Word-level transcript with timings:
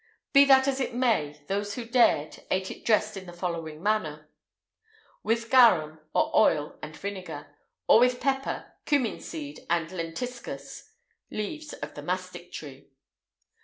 Be 0.33 0.45
that 0.45 0.67
as 0.67 0.79
it 0.79 0.95
may, 0.95 1.43
those 1.47 1.75
who 1.75 1.85
dared, 1.85 2.41
ate 2.49 2.71
it 2.71 2.83
dressed 2.83 3.15
in 3.15 3.27
the 3.27 3.31
following 3.33 3.83
manner: 3.83 4.31
With 5.21 5.51
garum, 5.51 5.99
or 6.15 6.35
oil 6.35 6.79
and 6.81 6.97
vinegar;[IX 6.97 7.43
214] 7.85 7.85
or 7.87 7.99
with 7.99 8.19
pepper, 8.19 8.73
cummin 8.87 9.19
seed, 9.19 9.59
and 9.69 9.89
lentiscus 9.91 10.89
(leaves 11.29 11.73
of 11.73 11.93
the 11.93 12.01
mastic 12.01 12.51
tree). 12.51 12.89